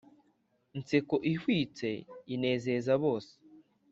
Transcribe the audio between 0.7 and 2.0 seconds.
Nseko ihwitse